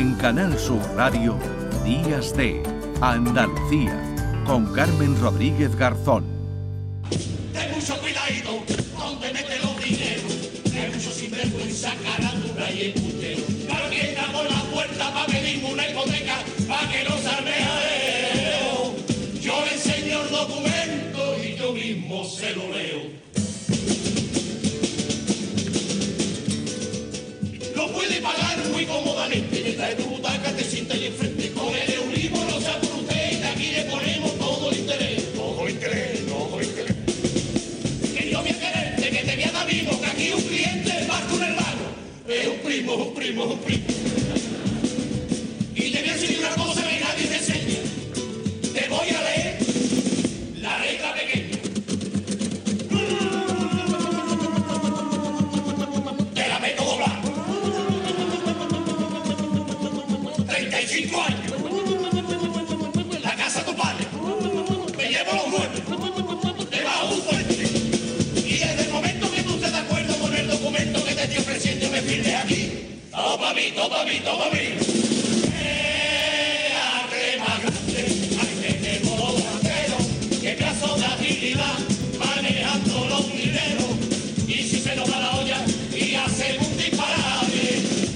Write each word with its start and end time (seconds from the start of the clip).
En 0.00 0.14
Canal 0.14 0.58
Sur 0.58 0.80
Radio, 0.96 1.36
Días 1.84 2.34
de 2.34 2.62
Andalucía, 3.02 3.94
con 4.46 4.72
Carmen 4.72 5.14
Rodríguez 5.20 5.76
Garzón. 5.76 6.24
Trae 29.80 29.94
tu 29.94 30.04
butaca, 30.04 30.52
te 30.52 30.62
sienta 30.62 30.94
ahí 30.94 31.06
enfrente. 31.06 31.50
Con 31.52 31.74
el 31.74 31.90
Euribor 31.90 32.46
apure 32.50 33.00
usted 33.00 33.32
y 33.32 33.42
aquí 33.42 33.70
le 33.72 33.84
ponemos 33.84 34.38
todo 34.38 34.70
el 34.70 34.78
interés. 34.78 35.32
Todo 35.34 35.66
el 35.66 35.70
interés, 35.70 36.26
todo 36.26 36.60
el 36.60 36.66
interés. 36.66 36.96
Que 38.14 38.30
yo 38.30 38.40
voy 38.42 38.50
a 38.50 38.52
que 38.98 39.22
te 39.24 39.36
voy 39.36 39.44
a 39.44 39.64
vivo, 39.64 40.00
que 40.00 40.06
aquí 40.06 40.32
un 40.34 40.42
cliente 40.42 40.90
es 41.00 41.08
más 41.08 41.22
que 41.22 41.34
un 41.34 41.42
hermano. 41.42 41.84
Es 42.28 42.46
un 42.46 42.58
primo, 42.58 42.94
un 42.94 43.14
primo, 43.14 43.44
un 43.44 43.58
primo. 43.60 43.99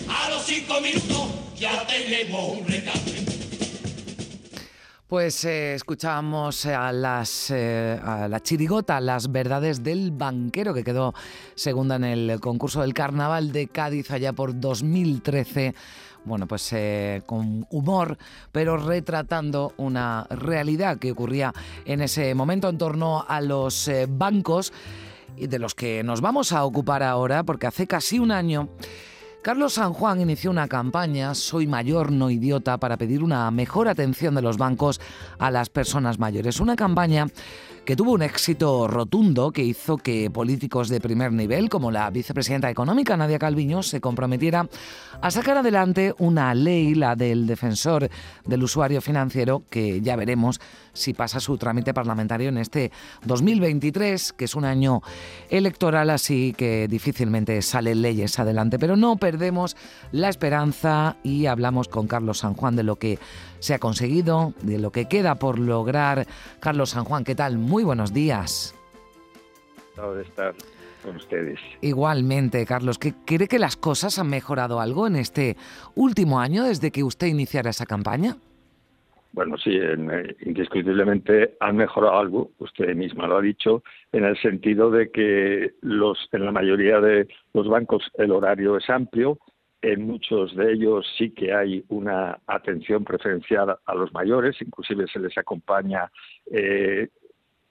A 0.09 0.31
los 0.31 0.45
cinco 0.47 0.81
minutos 0.81 1.29
ya 1.57 1.87
tenemos 1.87 2.59
un. 2.59 2.75
Pues 5.15 5.45
eh, 5.45 5.75
escuchábamos 5.75 6.67
a, 6.67 6.91
las, 6.91 7.49
eh, 7.53 8.01
a 8.03 8.27
la 8.27 8.41
chirigota, 8.41 9.01
las 9.01 9.31
verdades 9.31 9.85
del 9.85 10.11
banquero, 10.11 10.75
que 10.75 10.83
quedó 10.83 11.15
segunda 11.55 11.97
en 11.97 12.05
el 12.05 12.41
concurso 12.41 12.83
del 12.83 12.95
Carnaval 12.95 13.53
de 13.53 13.69
Cádiz 13.69 14.11
allá 14.11 14.33
por 14.33 14.59
2013. 14.59 15.75
Bueno, 16.25 16.47
pues 16.47 16.73
eh, 16.73 17.23
con 17.27 17.67
humor, 17.71 18.17
pero 18.51 18.77
retratando 18.77 19.75
una 19.77 20.27
realidad 20.31 20.99
que 20.99 21.13
ocurría 21.13 21.53
en 21.85 22.01
ese 22.01 22.35
momento 22.35 22.69
en 22.69 22.79
torno 22.79 23.25
a 23.29 23.41
los 23.41 23.89
eh, 23.89 24.07
bancos 24.09 24.73
y 25.37 25.47
de 25.49 25.59
los 25.59 25.75
que 25.75 26.03
nos 26.03 26.21
vamos 26.21 26.53
a 26.53 26.65
ocupar 26.65 27.03
ahora, 27.03 27.43
porque 27.43 27.67
hace 27.67 27.87
casi 27.87 28.19
un 28.19 28.31
año 28.31 28.71
Carlos 29.45 29.75
San 29.75 29.93
Juan 29.93 30.23
inició 30.23 30.51
una 30.51 30.69
campaña, 30.69 31.35
Soy 31.35 31.67
mayor, 31.67 32.11
no 32.11 32.31
idiota, 32.31 32.79
para 32.79 32.97
pedir 32.97 33.23
una 33.23 33.51
mejor 33.51 33.89
atención 33.89 34.35
de 34.35 34.41
los 34.41 34.57
bancos 34.57 35.03
a 35.39 35.51
las 35.51 35.69
personas 35.69 36.19
mayores. 36.19 36.61
Una 36.61 36.77
campaña 36.77 37.27
que 37.85 37.97
tuvo 37.97 38.13
un 38.13 38.23
éxito 38.23 38.89
rotundo 38.89 39.51
que 39.51 39.63
hizo 39.63 39.99
que 39.99 40.31
políticos 40.31 40.89
de 40.89 41.01
primer 41.01 41.33
nivel, 41.33 41.69
como 41.69 41.91
la 41.91 42.09
vicepresidenta 42.11 42.71
económica 42.71 43.17
Nadia 43.17 43.39
Calviño, 43.39 43.83
se 43.83 44.01
comprometiera 44.01 44.67
a 45.21 45.31
sacar 45.31 45.59
adelante 45.59 46.15
una 46.19 46.55
ley, 46.55 46.95
la 46.95 47.15
del 47.15 47.47
defensor 47.47 48.09
del 48.47 48.63
usuario 48.63 49.03
financiero, 49.03 49.65
que 49.69 50.01
ya 50.01 50.17
veremos 50.17 50.61
si 50.95 51.13
pasa 51.13 51.41
su 51.41 51.59
trámite 51.59 51.93
parlamentario 51.93 52.49
en 52.49 52.59
este 52.59 52.91
2023, 53.25 54.33
que 54.33 54.47
es 54.47 54.55
un 54.55 54.65
año 54.65 55.03
electoral, 55.51 56.09
así 56.09 56.55
que 56.57 56.89
difícilmente 56.89 57.61
salen 57.61 58.01
leyes 58.01 58.39
adelante. 58.39 58.79
Pero 58.79 58.97
no 58.97 59.17
perdemos 59.17 59.77
la 60.11 60.31
esperanza 60.31 61.17
y 61.23 61.47
hablamos 61.47 61.89
con 61.89 62.07
Carlos 62.07 62.39
San 62.39 62.55
Juan 62.55 62.77
de 62.77 62.83
lo 62.83 62.97
que 62.97 63.19
se 63.59 63.75
ha 63.75 63.79
conseguido, 63.79 64.53
de 64.63 64.79
lo 64.79 64.93
que 64.93 65.07
queda 65.07 65.37
por 65.37 65.59
lograr. 65.59 66.27
Carlos 66.61 66.91
San 66.91 67.05
Juan, 67.05 67.25
¿qué 67.25 67.35
tal? 67.35 67.59
Muy 67.75 67.83
buenos 67.83 68.15
días. 68.15 68.73
de 69.97 70.23
estar 70.23 70.55
con 71.03 71.17
ustedes. 71.17 71.59
Igualmente, 71.81 72.65
Carlos, 72.67 73.01
¿que 73.01 73.15
¿cree 73.27 73.49
que 73.49 73.59
las 73.59 73.77
cosas 73.77 74.17
han 74.21 74.31
mejorado 74.31 74.79
algo 74.79 75.09
en 75.09 75.17
este 75.17 75.57
último 75.97 76.39
año 76.39 76.63
desde 76.63 76.93
que 76.93 77.03
usted 77.03 77.27
iniciara 77.27 77.71
esa 77.71 77.85
campaña? 77.85 78.37
Bueno, 79.33 79.59
sí, 79.59 79.75
en, 79.75 80.09
eh, 80.09 80.37
indiscutiblemente 80.43 81.57
han 81.59 81.75
mejorado 81.75 82.17
algo, 82.17 82.51
usted 82.61 82.95
misma 82.95 83.27
lo 83.27 83.39
ha 83.39 83.43
dicho, 83.43 83.83
en 84.13 84.23
el 84.23 84.41
sentido 84.41 84.93
de 84.93 85.11
que 85.11 85.73
los, 85.81 86.29
en 86.31 86.45
la 86.45 86.53
mayoría 86.53 87.01
de 87.01 87.27
los 87.55 87.67
bancos 87.67 88.05
el 88.19 88.31
horario 88.31 88.77
es 88.77 88.89
amplio, 88.89 89.41
en 89.83 90.07
muchos 90.07 90.55
de 90.55 90.75
ellos 90.75 91.05
sí 91.19 91.33
que 91.33 91.53
hay 91.53 91.85
una 91.89 92.39
atención 92.47 93.03
preferencial 93.03 93.77
a 93.85 93.95
los 93.97 94.13
mayores, 94.15 94.63
inclusive 94.63 95.09
se 95.09 95.19
les 95.19 95.37
acompaña 95.37 96.09
eh, 96.53 97.09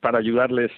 para 0.04 0.20
ayudarles 0.20 0.70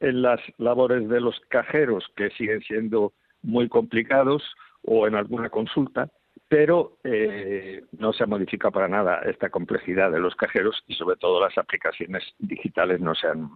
en 0.00 0.22
las 0.22 0.40
labores 0.58 1.08
de 1.08 1.20
los 1.20 1.38
cajeros, 1.48 2.04
que 2.16 2.30
siguen 2.30 2.60
siendo 2.62 3.12
muy 3.42 3.68
complicados, 3.68 4.42
o 4.82 5.06
en 5.06 5.14
alguna 5.14 5.48
consulta, 5.48 6.08
pero 6.48 6.98
eh, 7.04 7.84
no 7.92 8.12
se 8.12 8.24
ha 8.24 8.26
modificado 8.26 8.72
para 8.72 8.88
nada 8.88 9.20
esta 9.24 9.50
complejidad 9.50 10.10
de 10.10 10.18
los 10.18 10.34
cajeros 10.34 10.82
y 10.88 10.94
sobre 10.94 11.16
todo 11.16 11.40
las 11.40 11.56
aplicaciones 11.56 12.24
digitales 12.40 13.00
no 13.00 13.14
se 13.14 13.28
han 13.28 13.50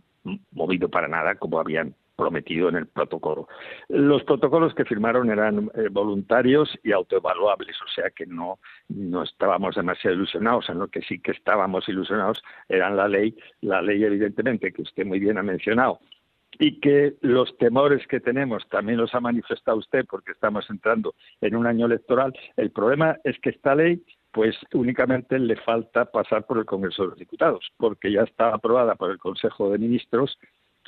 movido 0.52 0.88
para 0.88 1.08
nada 1.08 1.34
como 1.34 1.58
habían 1.58 1.96
prometido 2.16 2.68
en 2.68 2.76
el 2.76 2.86
protocolo. 2.86 3.48
Los 3.88 4.24
protocolos 4.24 4.74
que 4.74 4.84
firmaron 4.84 5.30
eran 5.30 5.70
eh, 5.74 5.88
voluntarios 5.90 6.76
y 6.82 6.92
autoevaluables, 6.92 7.76
o 7.82 7.88
sea 7.88 8.10
que 8.10 8.26
no, 8.26 8.58
no 8.88 9.22
estábamos 9.22 9.76
demasiado 9.76 10.16
ilusionados, 10.16 10.68
en 10.70 10.78
lo 10.78 10.88
que 10.88 11.02
sí 11.02 11.20
que 11.20 11.32
estábamos 11.32 11.88
ilusionados 11.88 12.42
eran 12.68 12.96
la 12.96 13.06
ley, 13.06 13.36
la 13.60 13.82
ley 13.82 14.02
evidentemente 14.02 14.72
que 14.72 14.82
usted 14.82 15.04
muy 15.04 15.20
bien 15.20 15.38
ha 15.38 15.42
mencionado, 15.42 16.00
y 16.58 16.80
que 16.80 17.16
los 17.20 17.56
temores 17.58 18.06
que 18.06 18.20
tenemos 18.20 18.66
también 18.68 18.98
los 18.98 19.14
ha 19.14 19.20
manifestado 19.20 19.78
usted 19.78 20.06
porque 20.08 20.32
estamos 20.32 20.68
entrando 20.70 21.14
en 21.40 21.54
un 21.54 21.66
año 21.66 21.86
electoral. 21.86 22.32
El 22.56 22.70
problema 22.70 23.16
es 23.24 23.38
que 23.40 23.50
esta 23.50 23.74
ley 23.74 24.02
pues 24.32 24.54
únicamente 24.74 25.38
le 25.38 25.56
falta 25.56 26.04
pasar 26.04 26.44
por 26.44 26.58
el 26.58 26.66
Congreso 26.66 27.04
de 27.04 27.08
los 27.08 27.18
Diputados, 27.18 27.72
porque 27.78 28.12
ya 28.12 28.20
está 28.20 28.52
aprobada 28.52 28.94
por 28.94 29.10
el 29.10 29.16
Consejo 29.16 29.70
de 29.70 29.78
Ministros 29.78 30.38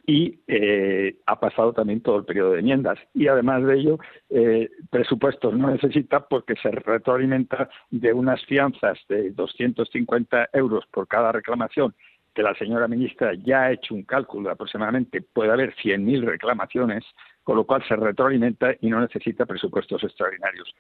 y 0.06 0.40
eh, 0.46 1.16
ha 1.26 1.38
pasado 1.38 1.72
también 1.72 2.00
todo 2.00 2.18
el 2.18 2.24
periodo 2.24 2.52
de 2.52 2.60
enmiendas. 2.60 2.98
Y 3.14 3.28
además 3.28 3.64
de 3.64 3.74
ello, 3.74 3.98
eh, 4.30 4.70
presupuestos 4.90 5.54
no 5.54 5.70
necesita 5.70 6.20
porque 6.26 6.54
se 6.62 6.70
retroalimenta 6.70 7.68
de 7.90 8.12
unas 8.12 8.44
fianzas 8.46 8.98
de 9.08 9.30
250 9.30 10.50
euros 10.52 10.84
por 10.90 11.06
cada 11.08 11.32
reclamación 11.32 11.94
que 12.34 12.42
la 12.44 12.54
señora 12.54 12.86
ministra 12.86 13.34
ya 13.34 13.62
ha 13.62 13.72
hecho 13.72 13.94
un 13.94 14.04
cálculo 14.04 14.48
de 14.48 14.52
aproximadamente 14.52 15.22
puede 15.22 15.50
haber 15.50 15.74
100.000 15.74 16.22
reclamaciones, 16.24 17.04
con 17.42 17.56
lo 17.56 17.64
cual 17.64 17.82
se 17.88 17.96
retroalimenta 17.96 18.76
y 18.80 18.90
no 18.90 19.00
necesita 19.00 19.44
presupuestos 19.44 20.04
extraordinarios. 20.04 20.72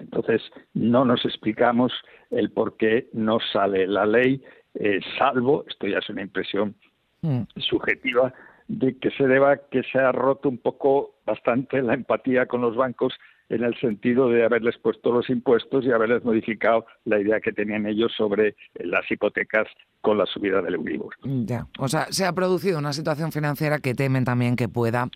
Entonces, 0.00 0.42
no 0.74 1.06
nos 1.06 1.24
explicamos 1.24 1.92
el 2.30 2.50
por 2.50 2.76
qué 2.76 3.08
no 3.14 3.38
sale 3.52 3.86
la 3.86 4.04
ley, 4.04 4.42
eh, 4.74 5.00
salvo, 5.18 5.64
esto 5.66 5.86
ya 5.86 5.98
es 5.98 6.08
una 6.10 6.22
impresión 6.22 6.74
mm. 7.22 7.42
subjetiva, 7.56 8.32
de 8.68 8.98
que 8.98 9.10
se 9.10 9.26
deba 9.26 9.56
que 9.70 9.82
se 9.90 9.98
ha 9.98 10.12
roto 10.12 10.48
un 10.48 10.58
poco 10.58 11.16
bastante 11.26 11.82
la 11.82 11.94
empatía 11.94 12.46
con 12.46 12.60
los 12.60 12.76
bancos 12.76 13.14
en 13.48 13.64
el 13.64 13.74
sentido 13.80 14.28
de 14.28 14.44
haberles 14.44 14.76
puesto 14.78 15.10
los 15.10 15.30
impuestos 15.30 15.84
y 15.84 15.90
haberles 15.90 16.22
modificado 16.22 16.84
la 17.04 17.18
idea 17.18 17.40
que 17.40 17.52
tenían 17.52 17.86
ellos 17.86 18.12
sobre 18.14 18.56
las 18.74 19.10
hipotecas 19.10 19.66
con 20.02 20.18
la 20.18 20.26
subida 20.26 20.60
del 20.60 20.74
Euribor. 20.74 21.14
Ya, 21.24 21.66
o 21.78 21.88
sea, 21.88 22.06
se 22.10 22.26
ha 22.26 22.32
producido 22.34 22.78
una 22.78 22.92
situación 22.92 23.32
financiera 23.32 23.78
que 23.78 23.94
temen 23.94 24.24
también 24.24 24.54
que 24.54 24.68
pueda, 24.68 25.08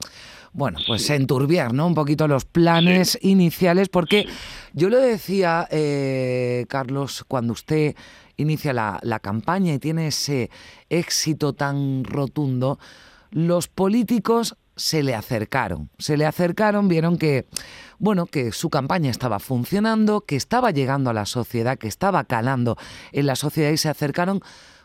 bueno, 0.52 0.78
pues 0.86 1.06
sí. 1.06 1.12
enturbiar, 1.12 1.74
¿no? 1.74 1.86
Un 1.86 1.94
poquito 1.94 2.26
los 2.26 2.46
planes 2.46 3.18
sí. 3.20 3.30
iniciales, 3.30 3.90
porque 3.90 4.22
sí. 4.22 4.28
yo 4.72 4.88
lo 4.88 4.98
decía, 4.98 5.68
eh, 5.70 6.64
Carlos, 6.68 7.24
cuando 7.28 7.52
usted 7.52 7.94
inicia 8.38 8.72
la, 8.72 8.98
la 9.02 9.20
campaña 9.20 9.74
y 9.74 9.78
tiene 9.78 10.06
ese 10.06 10.50
éxito 10.88 11.52
tan 11.52 12.02
rotundo, 12.04 12.78
los 13.32 13.68
políticos 13.68 14.56
se 14.76 15.02
le 15.02 15.14
acercaron. 15.14 15.90
Se 15.98 16.16
le 16.16 16.26
acercaron, 16.26 16.88
vieron 16.88 17.18
que, 17.18 17.46
bueno, 17.98 18.26
que 18.26 18.52
su 18.52 18.70
campaña 18.70 19.10
estaba 19.10 19.38
funcionando, 19.38 20.22
que 20.22 20.36
estaba 20.36 20.70
llegando 20.70 21.10
a 21.10 21.14
la 21.14 21.26
sociedad, 21.26 21.78
que 21.78 21.88
estaba 21.88 22.24
calando 22.24 22.76
en 23.10 23.26
la 23.26 23.36
sociedad 23.36 23.70
y 23.70 23.76
se 23.76 23.88
acercaron 23.88 24.40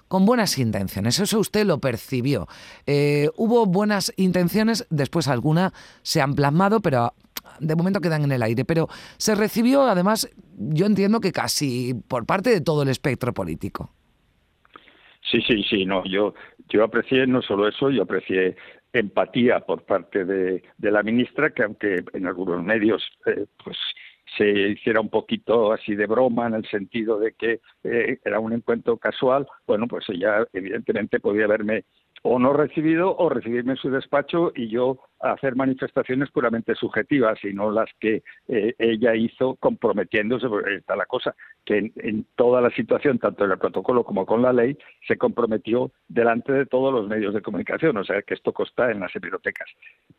con 0.07 0.25
buenas 0.25 0.57
intenciones. 0.57 1.19
Eso 1.19 1.39
usted 1.39 1.65
lo 1.65 1.79
percibió. 1.79 2.47
Eh, 2.85 3.29
hubo 3.35 3.65
buenas 3.65 4.13
intenciones, 4.15 4.85
después 4.89 5.27
algunas 5.27 5.73
se 6.01 6.21
han 6.21 6.33
plasmado, 6.33 6.81
pero 6.81 7.13
de 7.59 7.75
momento 7.75 8.01
quedan 8.01 8.23
en 8.23 8.31
el 8.31 8.43
aire. 8.43 8.65
Pero 8.65 8.87
se 9.17 9.35
recibió, 9.35 9.83
además, 9.83 10.29
yo 10.57 10.85
entiendo 10.85 11.19
que 11.19 11.31
casi 11.31 11.93
por 12.07 12.25
parte 12.25 12.49
de 12.49 12.61
todo 12.61 12.83
el 12.83 12.89
espectro 12.89 13.33
político. 13.33 13.91
Sí, 15.31 15.41
sí, 15.41 15.63
sí, 15.63 15.85
no, 15.85 16.03
yo, 16.05 16.33
yo 16.69 16.83
aprecié 16.83 17.27
no 17.27 17.41
solo 17.41 17.67
eso, 17.67 17.89
yo 17.89 18.03
aprecié 18.03 18.55
empatía 18.93 19.59
por 19.59 19.83
parte 19.83 20.23
de, 20.23 20.63
la 20.77 21.03
ministra, 21.03 21.49
que 21.49 21.63
aunque 21.63 22.03
en 22.13 22.27
algunos 22.27 22.63
medios 22.63 23.03
eh, 23.25 23.45
pues 23.63 23.77
se 24.37 24.49
hiciera 24.49 25.01
un 25.01 25.09
poquito 25.09 25.71
así 25.71 25.95
de 25.95 26.05
broma 26.05 26.47
en 26.47 26.55
el 26.55 26.65
sentido 26.67 27.19
de 27.19 27.33
que 27.33 27.59
eh, 27.83 28.19
era 28.23 28.39
un 28.39 28.53
encuentro 28.53 28.97
casual, 28.97 29.47
bueno, 29.65 29.87
pues 29.87 30.05
ella 30.09 30.45
evidentemente 30.53 31.19
podía 31.19 31.45
haberme 31.45 31.85
o 32.29 32.39
no 32.39 32.51
recibido 32.53 33.15
o 33.17 33.29
recibirme 33.29 33.73
en 33.73 33.77
su 33.77 33.89
despacho 33.89 34.51
y 34.53 34.67
yo 34.67 34.99
hacer 35.21 35.55
manifestaciones 35.55 36.29
puramente 36.29 36.75
subjetivas 36.75 37.43
y 37.43 37.53
no 37.53 37.71
las 37.71 37.89
que 37.99 38.23
eh, 38.47 38.75
ella 38.77 39.15
hizo 39.15 39.55
comprometiéndose, 39.55 40.47
porque 40.47 40.75
está 40.75 40.95
la 40.95 41.05
cosa, 41.05 41.35
que 41.65 41.91
en, 41.95 42.25
toda 42.35 42.61
la 42.61 42.69
situación, 42.71 43.17
tanto 43.17 43.45
en 43.45 43.51
el 43.51 43.57
protocolo 43.57 44.03
como 44.03 44.25
con 44.25 44.41
la 44.41 44.51
ley, 44.51 44.77
se 45.07 45.17
comprometió 45.17 45.91
delante 46.07 46.51
de 46.51 46.65
todos 46.65 46.93
los 46.93 47.07
medios 47.07 47.33
de 47.33 47.41
comunicación, 47.41 47.95
o 47.97 48.03
sea 48.03 48.21
que 48.21 48.33
esto 48.33 48.53
consta 48.53 48.91
en 48.91 48.99
las 48.99 49.13
bibliotecas. 49.13 49.69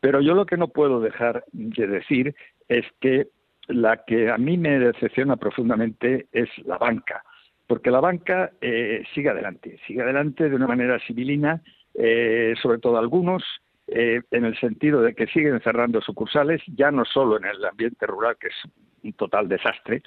Pero 0.00 0.20
yo 0.20 0.34
lo 0.34 0.46
que 0.46 0.56
no 0.56 0.68
puedo 0.68 1.00
dejar 1.00 1.44
de 1.52 1.86
decir 1.86 2.34
es 2.68 2.86
que 3.00 3.28
la 3.66 4.04
que 4.04 4.30
a 4.30 4.38
mí 4.38 4.56
me 4.56 4.78
decepciona 4.78 5.36
profundamente 5.36 6.26
es 6.32 6.48
la 6.64 6.78
banca, 6.78 7.22
porque 7.66 7.90
la 7.90 8.00
banca 8.00 8.50
eh, 8.62 9.04
sigue 9.14 9.28
adelante, 9.28 9.78
sigue 9.86 10.00
adelante 10.00 10.48
de 10.48 10.56
una 10.56 10.66
manera 10.66 10.98
civilina, 11.06 11.62
eh, 12.00 12.54
sobre 12.62 12.78
todo 12.78 12.96
algunos, 12.96 13.42
eh, 13.88 14.20
en 14.30 14.44
el 14.44 14.56
sentido 14.60 15.02
de 15.02 15.14
que 15.14 15.26
siguen 15.26 15.60
cerrando 15.60 16.00
sucursales, 16.00 16.62
ya 16.76 16.92
no 16.92 17.04
solo 17.04 17.38
en 17.38 17.46
el 17.46 17.64
ambiente 17.64 18.06
rural, 18.06 18.36
que 18.38 18.48
es 18.48 18.54
un 19.02 19.12
total 19.14 19.48
desastre, 19.48 20.04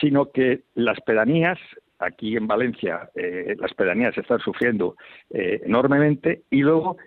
sino 0.00 0.30
que 0.30 0.64
las 0.74 1.00
pedanías, 1.00 1.58
aquí 1.98 2.36
en 2.36 2.46
Valencia, 2.46 3.08
eh, 3.14 3.56
las 3.58 3.72
pedanías 3.72 4.18
están 4.18 4.38
sufriendo 4.40 4.96
enormemente 5.30 6.42
y 6.50 6.60
luego 6.60 6.98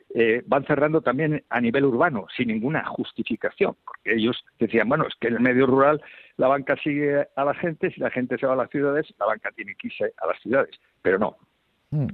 van 0.47 0.65
cerrando 0.65 1.01
también 1.01 1.43
a 1.49 1.61
nivel 1.61 1.85
urbano, 1.85 2.25
sin 2.35 2.47
ninguna 2.47 2.83
justificación, 2.85 3.75
porque 3.85 4.15
ellos 4.15 4.43
decían, 4.59 4.89
bueno, 4.89 5.05
es 5.07 5.13
que 5.19 5.27
en 5.27 5.35
el 5.35 5.41
medio 5.41 5.67
rural 5.67 6.01
la 6.37 6.47
banca 6.47 6.75
sigue 6.77 7.27
a 7.35 7.45
la 7.45 7.53
gente, 7.53 7.91
si 7.91 8.01
la 8.01 8.09
gente 8.09 8.37
se 8.39 8.47
va 8.47 8.53
a 8.53 8.57
las 8.57 8.69
ciudades, 8.71 9.13
la 9.19 9.27
banca 9.27 9.51
tiene 9.51 9.75
que 9.75 9.87
irse 9.87 10.11
a 10.17 10.25
las 10.25 10.41
ciudades, 10.41 10.75
pero 11.03 11.19
no. 11.19 11.37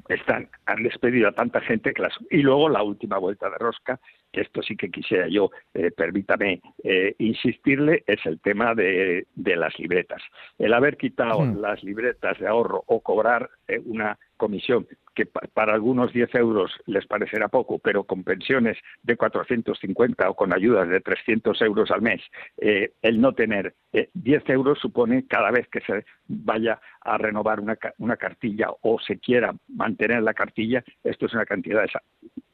Están, 0.09 0.49
han 0.65 0.83
despedido 0.83 1.29
a 1.29 1.33
tanta 1.33 1.61
gente 1.61 1.93
que 1.93 2.01
y 2.31 2.41
luego 2.41 2.67
la 2.67 2.81
última 2.81 3.19
vuelta 3.19 3.49
de 3.49 3.57
rosca 3.57 3.99
que 4.37 4.43
esto 4.43 4.61
sí 4.61 4.75
que 4.75 4.91
quisiera 4.91 5.27
yo 5.27 5.49
eh, 5.73 5.89
permítame 5.89 6.61
eh, 6.83 7.15
insistirle 7.17 8.03
es 8.05 8.23
el 8.25 8.39
tema 8.39 8.75
de, 8.75 9.25
las 9.35 9.77
libretas. 9.79 10.21
El 10.59 10.73
haber 10.73 10.97
quitado 10.97 11.43
las 11.43 11.83
libretas 11.83 12.37
de 12.39 12.47
ahorro 12.47 12.83
o 12.85 13.01
cobrar 13.01 13.49
eh, 13.67 13.81
una 13.83 14.19
comisión 14.37 14.87
que 15.17 15.25
para 15.25 15.73
algunos 15.73 16.13
10 16.13 16.35
euros 16.35 16.71
les 16.85 17.07
parecerá 17.07 17.47
poco, 17.47 17.79
pero 17.79 18.03
con 18.03 18.23
pensiones 18.23 18.77
de 19.01 19.17
450 19.17 20.29
o 20.29 20.35
con 20.35 20.53
ayudas 20.53 20.87
de 20.87 20.99
300 20.99 21.59
euros 21.63 21.89
al 21.89 22.03
mes, 22.03 22.21
eh, 22.57 22.91
el 23.01 23.19
no 23.19 23.33
tener 23.33 23.73
10 23.91 24.09
eh, 24.13 24.43
euros 24.53 24.77
supone 24.79 25.25
cada 25.27 25.49
vez 25.49 25.67
que 25.69 25.81
se 25.81 26.05
vaya 26.27 26.79
a 27.01 27.17
renovar 27.17 27.59
una, 27.59 27.75
una 27.97 28.15
cartilla 28.15 28.67
o 28.81 28.99
se 28.99 29.17
quiera 29.17 29.55
mantener 29.67 30.21
la 30.21 30.35
cartilla, 30.35 30.83
esto 31.03 31.25
es 31.25 31.33
una 31.33 31.47
cantidad 31.47 31.83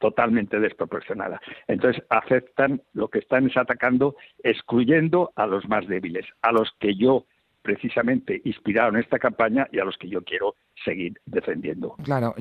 totalmente 0.04 0.60
desproporcionada. 0.60 1.40
Entonces 1.66 2.04
aceptan 2.10 2.82
lo 2.92 3.08
que 3.08 3.20
están 3.20 3.48
es 3.48 3.56
atacando, 3.56 4.18
excluyendo 4.44 5.32
a 5.38 5.48
los 5.48 5.66
más 5.70 5.88
débiles, 5.88 6.26
a 6.42 6.52
los 6.52 6.70
que 6.78 6.94
yo 6.96 7.26
precisamente 7.62 8.42
inspiraron 8.44 8.98
esta 8.98 9.18
campaña 9.18 9.66
y 9.72 9.80
a 9.80 9.86
los 9.86 9.96
que 9.98 10.10
yo 10.10 10.22
quiero 10.22 10.56
seguir 10.84 11.14
defendiendo. 11.26 11.96
Claro, 12.04 12.36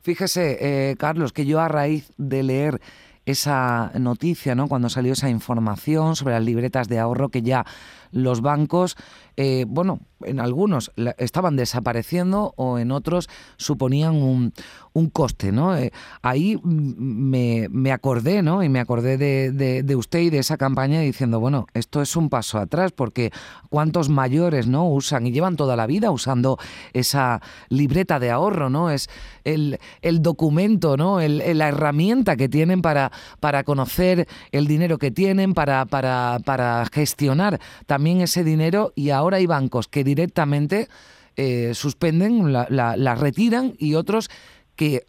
fíjese, 0.00 0.56
eh, 0.90 0.96
Carlos, 0.96 1.34
que 1.34 1.44
yo 1.44 1.60
a 1.60 1.68
raíz 1.68 2.10
de 2.16 2.42
leer 2.42 2.80
esa 3.26 3.90
noticia, 3.98 4.54
¿no? 4.54 4.66
Cuando 4.66 4.88
salió 4.88 5.12
esa 5.12 5.28
información 5.28 6.16
sobre 6.16 6.32
las 6.32 6.44
libretas 6.44 6.88
de 6.88 6.98
ahorro 6.98 7.28
que 7.28 7.42
ya 7.42 7.66
los 8.10 8.40
bancos, 8.40 8.96
eh, 9.36 9.66
bueno, 9.68 9.98
en 10.24 10.40
algunos 10.40 10.92
estaban 11.18 11.56
desapareciendo 11.56 12.54
o 12.56 12.78
en 12.78 12.90
otros 12.90 13.28
suponían 13.56 14.14
un, 14.16 14.52
un 14.96 15.10
coste, 15.10 15.52
¿no? 15.52 15.76
Eh, 15.76 15.92
ahí 16.22 16.58
me, 16.64 17.68
me, 17.70 17.92
acordé, 17.92 18.42
¿no? 18.42 18.62
Y 18.62 18.70
me 18.70 18.80
acordé 18.80 19.18
de, 19.18 19.52
de, 19.52 19.96
usted 19.96 20.20
y 20.20 20.30
de 20.30 20.38
esa 20.38 20.56
campaña 20.56 21.00
diciendo, 21.00 21.38
bueno, 21.38 21.66
esto 21.74 22.00
es 22.00 22.16
un 22.16 22.30
paso 22.30 22.58
atrás 22.58 22.92
porque 22.92 23.30
cuántos 23.68 24.08
mayores, 24.08 24.66
¿no? 24.66 24.88
Usan 24.88 25.26
y 25.26 25.32
llevan 25.32 25.56
toda 25.56 25.76
la 25.76 25.86
vida 25.86 26.10
usando 26.10 26.58
esa 26.94 27.42
libreta 27.68 28.18
de 28.18 28.30
ahorro, 28.30 28.70
¿no? 28.70 28.90
Es 28.90 29.10
el, 29.44 29.78
el 30.00 30.22
documento, 30.22 30.96
¿no? 30.96 31.20
El, 31.20 31.58
la 31.58 31.68
herramienta 31.68 32.36
que 32.36 32.48
tienen 32.48 32.80
para, 32.80 33.12
para 33.38 33.64
conocer 33.64 34.26
el 34.50 34.66
dinero 34.66 34.96
que 34.96 35.10
tienen, 35.10 35.52
para, 35.52 35.84
para, 35.84 36.38
para 36.44 36.86
gestionar 36.90 37.60
también 37.84 38.22
ese 38.22 38.44
dinero 38.44 38.92
y 38.94 39.10
ahora 39.10 39.36
hay 39.36 39.46
bancos 39.46 39.88
que 39.88 40.04
directamente 40.06 40.88
eh, 41.36 41.74
suspenden, 41.74 42.50
la, 42.52 42.66
la, 42.70 43.14
retiran 43.14 43.74
y 43.78 43.94
otros 43.94 44.30
que 44.74 45.04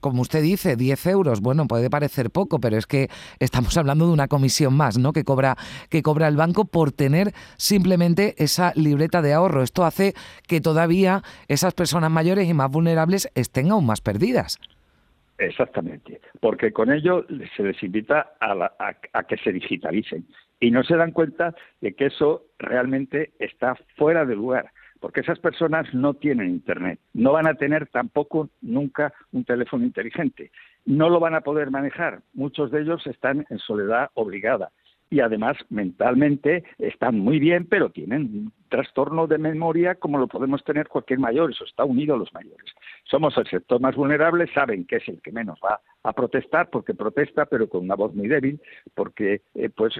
como 0.00 0.22
usted 0.22 0.42
dice, 0.42 0.76
10 0.76 1.06
euros, 1.06 1.40
bueno, 1.40 1.66
puede 1.66 1.90
parecer 1.90 2.30
poco, 2.30 2.60
pero 2.60 2.76
es 2.76 2.86
que 2.86 3.08
estamos 3.40 3.76
hablando 3.76 4.06
de 4.06 4.12
una 4.12 4.28
comisión 4.28 4.76
más, 4.76 4.98
¿no? 4.98 5.12
Que 5.12 5.24
cobra, 5.24 5.56
que 5.90 6.02
cobra 6.02 6.28
el 6.28 6.36
banco 6.36 6.64
por 6.64 6.92
tener 6.92 7.32
simplemente 7.56 8.34
esa 8.38 8.72
libreta 8.76 9.20
de 9.20 9.32
ahorro. 9.32 9.62
Esto 9.62 9.84
hace 9.84 10.14
que 10.46 10.60
todavía 10.60 11.22
esas 11.48 11.74
personas 11.74 12.10
mayores 12.10 12.48
y 12.48 12.54
más 12.54 12.70
vulnerables 12.70 13.30
estén 13.34 13.72
aún 13.72 13.86
más 13.86 14.00
perdidas. 14.00 14.58
Exactamente, 15.38 16.20
porque 16.40 16.72
con 16.72 16.92
ello 16.92 17.24
se 17.56 17.62
les 17.62 17.80
invita 17.82 18.34
a, 18.40 19.24
que 19.24 19.36
se 19.36 19.52
digitalicen 19.52 20.26
y 20.60 20.70
no 20.70 20.82
se 20.82 20.96
dan 20.96 21.12
cuenta 21.12 21.54
de 21.80 21.94
que 21.94 22.06
eso 22.06 22.44
realmente 22.58 23.32
está 23.38 23.76
fuera 23.96 24.24
de 24.24 24.36
lugar, 24.36 24.70
porque 25.00 25.20
esas 25.20 25.38
personas 25.38 25.92
no 25.94 26.14
tienen 26.14 26.50
Internet, 26.50 26.98
no 27.14 27.32
van 27.32 27.46
a 27.46 27.54
tener 27.54 27.86
tampoco 27.88 28.50
nunca 28.60 29.12
un 29.32 29.44
teléfono 29.44 29.84
inteligente, 29.84 30.50
no 30.84 31.08
lo 31.08 31.20
van 31.20 31.34
a 31.34 31.42
poder 31.42 31.70
manejar, 31.70 32.20
muchos 32.34 32.70
de 32.70 32.82
ellos 32.82 33.06
están 33.06 33.46
en 33.50 33.58
soledad 33.58 34.10
obligada 34.14 34.70
y 35.10 35.20
además 35.20 35.56
mentalmente 35.70 36.64
están 36.78 37.18
muy 37.18 37.38
bien, 37.38 37.66
pero 37.66 37.90
tienen 37.90 38.52
trastorno 38.68 39.26
de 39.26 39.38
memoria 39.38 39.94
como 39.94 40.18
lo 40.18 40.26
podemos 40.26 40.62
tener 40.64 40.88
cualquier 40.88 41.18
mayor, 41.18 41.50
eso 41.50 41.64
está 41.64 41.84
unido 41.84 42.14
a 42.14 42.18
los 42.18 42.32
mayores. 42.34 42.70
Somos 43.04 43.36
el 43.38 43.46
sector 43.46 43.80
más 43.80 43.96
vulnerable, 43.96 44.46
saben 44.52 44.84
que 44.84 44.96
es 44.96 45.08
el 45.08 45.22
que 45.22 45.32
menos 45.32 45.58
va 45.64 45.80
a 46.02 46.12
protestar 46.12 46.70
porque 46.70 46.94
protesta 46.94 47.46
pero 47.46 47.68
con 47.68 47.84
una 47.84 47.94
voz 47.94 48.14
muy 48.14 48.28
débil, 48.28 48.60
porque 48.94 49.42
eh, 49.54 49.68
pues 49.68 49.94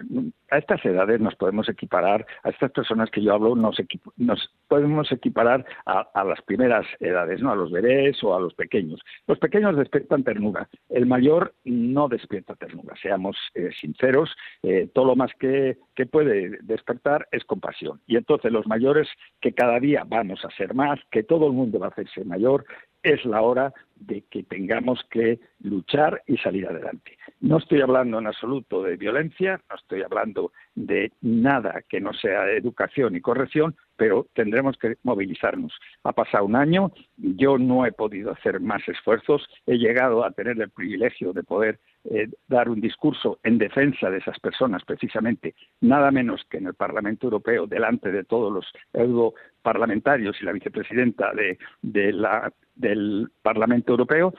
a 0.51 0.59
estas 0.59 0.85
edades 0.85 1.21
nos 1.21 1.35
podemos 1.37 1.69
equiparar, 1.69 2.27
a 2.43 2.51
estas 2.51 2.71
personas 2.73 3.11
que 3.11 3.23
yo 3.23 3.35
hablo 3.35 3.55
nos, 3.55 3.77
nos 4.17 4.51
podemos 4.69 5.11
equiparar 5.13 5.65
a, 5.87 6.25
las 6.25 6.41
primeras 6.43 6.87
edades, 7.01 7.41
¿no? 7.41 7.51
a 7.51 7.57
los 7.57 7.71
bebés 7.71 8.23
o 8.23 8.35
a 8.35 8.41
los 8.41 8.55
pequeños. 8.55 9.01
Los 9.27 9.39
pequeños 9.39 9.77
despiertan 9.77 10.25
ternura, 10.25 10.69
el 10.89 11.07
mayor 11.07 11.55
no 11.65 12.09
despierta 12.09 12.55
ternura, 12.55 12.95
seamos 13.01 13.37
eh, 13.55 13.71
sinceros, 13.79 14.35
eh, 14.63 14.89
todo 14.93 15.07
lo 15.07 15.17
más 15.17 15.33
que, 15.39 15.79
que 15.95 16.07
puede 16.07 16.59
despertar 16.63 17.29
es 17.33 17.45
compasión. 17.45 18.01
Y 18.07 18.17
entonces 18.17 18.53
los 18.53 18.67
mayores 18.67 19.09
que 19.41 19.53
cada 19.53 19.81
día 19.81 20.05
vamos 20.07 20.45
a 20.45 20.51
ser 20.51 20.75
más, 20.75 20.99
que 21.11 21.23
todo 21.23 21.47
el 21.47 21.53
mundo 21.53 21.79
va 21.79 21.87
a 21.87 21.91
hacerse 21.91 22.25
mayor, 22.25 22.65
es 23.03 23.25
la 23.25 23.43
hora 23.43 23.73
de 23.97 24.23
que 24.31 24.43
tengamos 24.43 25.05
que 25.11 25.41
luchar 25.61 26.23
y 26.27 26.37
salir 26.39 26.67
adelante. 26.67 27.19
No 27.41 27.59
estoy 27.59 27.81
hablando 27.81 28.19
en 28.19 28.27
absoluto 28.27 28.83
de 28.83 28.97
violencia, 28.97 29.61
no 29.69 29.77
estoy 29.77 30.03
hablando 30.03 30.53
de 30.75 31.13
nada 31.21 31.83
que 31.89 32.01
no 32.01 32.13
sea 32.13 32.51
educación 32.51 33.17
y 33.17 33.21
corrección, 33.21 33.77
pero 33.99 34.29
tendremos 34.33 34.79
que 34.79 34.97
movilizarnos. 35.03 35.73
Ha 36.05 36.13
pasado 36.13 36.47
un 36.47 36.57
año, 36.57 36.93
yo 37.17 37.59
no 37.59 37.85
he 37.85 37.93
podido 37.93 38.31
hacer 38.31 38.61
más 38.61 38.89
esfuerzos, 38.89 39.47
he 39.67 39.77
llegado 39.77 40.25
a 40.25 40.31
tener 40.31 40.59
el 40.59 40.71
privilegio 40.71 41.33
de 41.33 41.43
poder 41.43 41.81
eh, 42.05 42.29
dar 42.47 42.71
un 42.71 42.81
discurso 42.81 43.41
en 43.43 43.59
defensa 43.59 44.09
de 44.09 44.19
esas 44.19 44.39
personas, 44.39 44.85
precisamente, 44.85 45.55
nada 45.81 46.13
menos 46.13 46.43
que 46.49 46.59
en 46.59 46.69
el 46.69 46.75
Parlamento 46.75 47.27
Europeo, 47.27 47.67
delante 47.67 48.13
de 48.13 48.23
todos 48.23 48.53
los 48.53 48.67
europarlamentarios 48.93 50.41
y 50.41 50.45
la 50.45 50.53
vicepresidenta 50.53 51.33
de, 51.35 51.59
del 51.83 53.29
Parlamento 53.43 53.93
Europeo, 53.93 54.33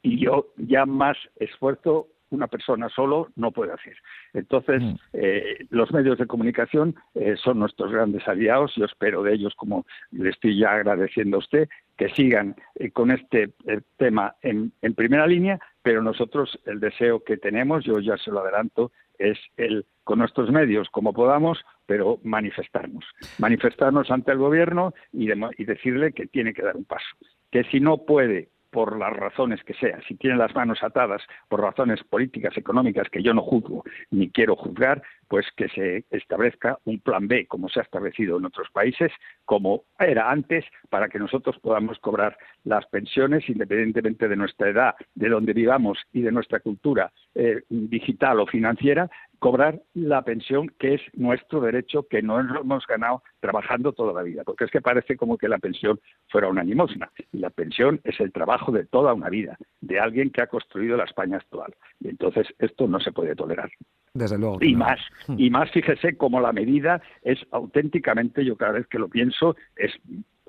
y 0.00 0.18
yo 0.18 0.48
ya 0.56 0.86
más 0.86 1.16
esfuerzo 1.36 2.08
una 2.34 2.48
persona 2.48 2.88
solo 2.88 3.28
no 3.36 3.52
puede 3.52 3.72
hacer. 3.72 3.96
Entonces, 4.32 4.82
mm. 4.82 4.94
eh, 5.12 5.66
los 5.70 5.92
medios 5.92 6.18
de 6.18 6.26
comunicación 6.26 6.94
eh, 7.14 7.36
son 7.42 7.58
nuestros 7.58 7.92
grandes 7.92 8.26
aliados. 8.26 8.74
Yo 8.76 8.84
espero 8.84 9.22
de 9.22 9.34
ellos, 9.34 9.54
como 9.56 9.86
le 10.10 10.30
estoy 10.30 10.58
ya 10.58 10.72
agradeciendo 10.72 11.36
a 11.36 11.40
usted, 11.40 11.68
que 11.96 12.08
sigan 12.10 12.56
eh, 12.74 12.90
con 12.90 13.10
este 13.10 13.52
tema 13.96 14.34
en, 14.42 14.72
en 14.82 14.94
primera 14.94 15.26
línea, 15.26 15.60
pero 15.82 16.02
nosotros 16.02 16.58
el 16.66 16.80
deseo 16.80 17.22
que 17.22 17.36
tenemos, 17.36 17.84
yo 17.84 18.00
ya 18.00 18.16
se 18.16 18.30
lo 18.30 18.40
adelanto, 18.40 18.90
es 19.18 19.38
el 19.56 19.86
con 20.02 20.18
nuestros 20.18 20.50
medios 20.50 20.88
como 20.90 21.14
podamos, 21.14 21.64
pero 21.86 22.18
manifestarnos, 22.24 23.04
manifestarnos 23.38 24.10
ante 24.10 24.32
el 24.32 24.38
gobierno 24.38 24.92
y, 25.12 25.30
y 25.32 25.64
decirle 25.64 26.12
que 26.12 26.26
tiene 26.26 26.52
que 26.52 26.62
dar 26.62 26.76
un 26.76 26.84
paso, 26.84 27.06
que 27.50 27.64
si 27.64 27.80
no 27.80 27.98
puede 27.98 28.50
por 28.74 28.98
las 28.98 29.12
razones 29.12 29.62
que 29.62 29.72
sea, 29.74 30.00
si 30.08 30.16
tiene 30.16 30.36
las 30.36 30.52
manos 30.52 30.82
atadas 30.82 31.22
por 31.48 31.60
razones 31.60 32.02
políticas, 32.02 32.56
económicas, 32.56 33.08
que 33.08 33.22
yo 33.22 33.32
no 33.32 33.40
juzgo 33.40 33.84
ni 34.10 34.30
quiero 34.30 34.56
juzgar, 34.56 35.00
pues 35.28 35.46
que 35.56 35.68
se 35.68 36.04
establezca 36.10 36.80
un 36.84 36.98
plan 36.98 37.28
B, 37.28 37.46
como 37.46 37.68
se 37.68 37.78
ha 37.78 37.84
establecido 37.84 38.36
en 38.36 38.46
otros 38.46 38.68
países, 38.72 39.12
como 39.44 39.84
era 39.96 40.28
antes, 40.28 40.64
para 40.90 41.08
que 41.08 41.20
nosotros 41.20 41.56
podamos 41.60 42.00
cobrar 42.00 42.36
las 42.64 42.84
pensiones 42.86 43.48
independientemente 43.48 44.26
de 44.26 44.34
nuestra 44.34 44.68
edad, 44.68 44.96
de 45.14 45.28
donde 45.28 45.52
vivamos 45.52 45.98
y 46.12 46.22
de 46.22 46.32
nuestra 46.32 46.58
cultura 46.58 47.12
eh, 47.36 47.62
digital 47.68 48.40
o 48.40 48.46
financiera, 48.46 49.08
cobrar 49.44 49.82
la 49.92 50.22
pensión 50.22 50.72
que 50.78 50.94
es 50.94 51.02
nuestro 51.12 51.60
derecho, 51.60 52.08
que 52.08 52.22
no 52.22 52.40
hemos 52.40 52.86
ganado 52.86 53.22
trabajando 53.40 53.92
toda 53.92 54.14
la 54.14 54.22
vida, 54.22 54.42
porque 54.42 54.64
es 54.64 54.70
que 54.70 54.80
parece 54.80 55.18
como 55.18 55.36
que 55.36 55.50
la 55.50 55.58
pensión 55.58 56.00
fuera 56.30 56.48
una 56.48 56.64
limosna, 56.64 57.10
y 57.30 57.40
la 57.40 57.50
pensión 57.50 58.00
es 58.04 58.18
el 58.20 58.32
trabajo 58.32 58.72
de 58.72 58.86
toda 58.86 59.12
una 59.12 59.28
vida, 59.28 59.58
de 59.82 60.00
alguien 60.00 60.30
que 60.30 60.40
ha 60.40 60.46
construido 60.46 60.96
la 60.96 61.04
España 61.04 61.36
actual. 61.36 61.74
Y 62.00 62.08
entonces 62.08 62.46
esto 62.58 62.88
no 62.88 62.98
se 63.00 63.12
puede 63.12 63.36
tolerar. 63.36 63.70
Desde 64.14 64.38
luego. 64.38 64.56
Y 64.62 64.74
más, 64.74 64.98
hmm. 65.28 65.34
y 65.36 65.50
más, 65.50 65.70
fíjese 65.72 66.16
cómo 66.16 66.40
la 66.40 66.52
medida 66.52 67.02
es 67.20 67.38
auténticamente, 67.50 68.46
yo 68.46 68.56
cada 68.56 68.72
vez 68.72 68.86
que 68.86 68.98
lo 68.98 69.08
pienso, 69.10 69.56
es 69.76 69.92